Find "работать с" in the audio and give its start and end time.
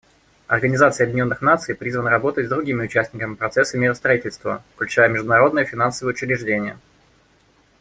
2.09-2.49